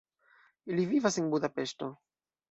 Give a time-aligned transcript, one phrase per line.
[0.79, 1.91] Li vivas en Budapeŝto.